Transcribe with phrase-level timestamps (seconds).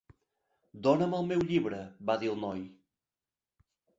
[0.87, 2.65] "Dóna'm el meu llibre", va dir el noi.